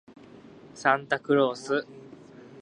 [0.73, 1.85] サンタクロース